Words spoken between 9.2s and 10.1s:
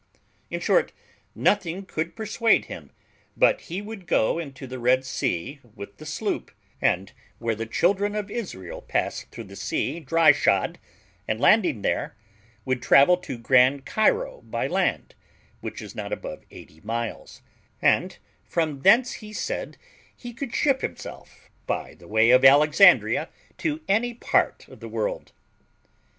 through the sea